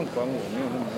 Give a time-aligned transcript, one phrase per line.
[0.00, 0.89] 不用管我，没有那么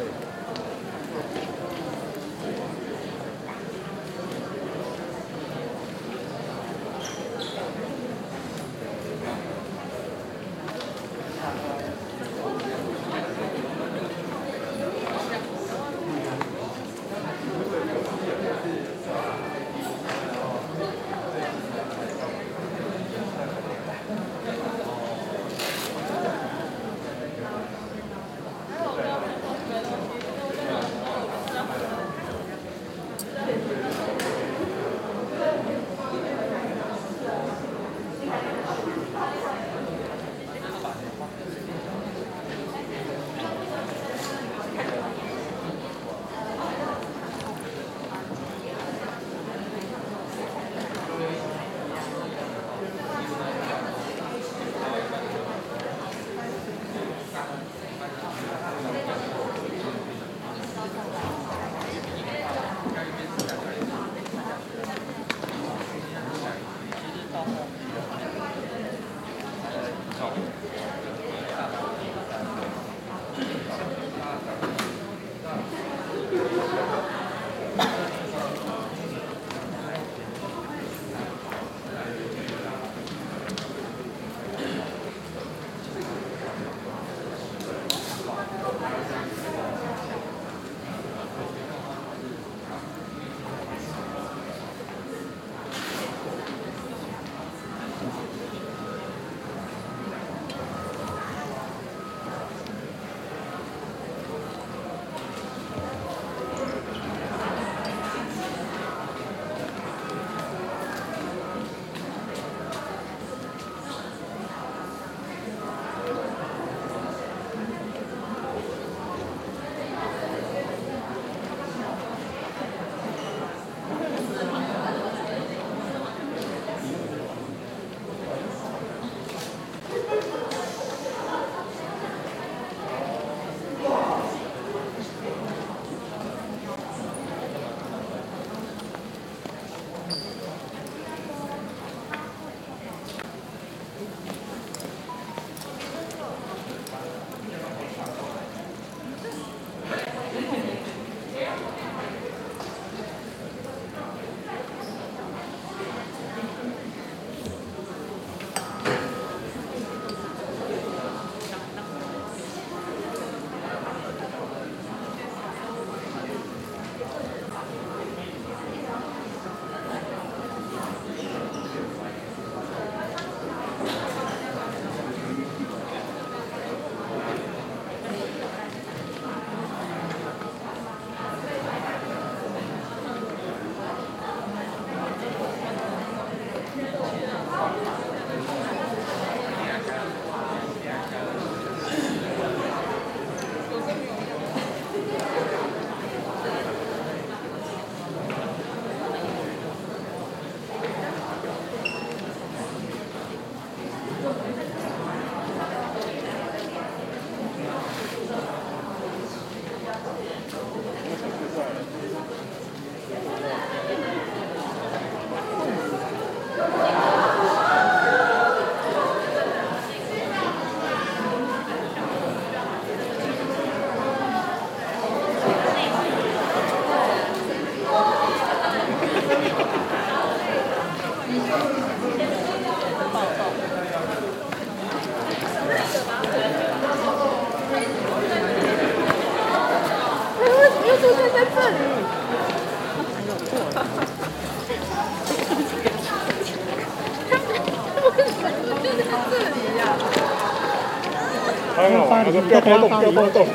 [251.75, 253.47] 还好，还是不要动，不要动。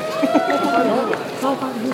[1.40, 1.92] 走吧，你。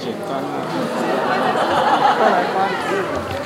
[0.00, 0.44] 简单啊！
[2.18, 3.43] 再来翻。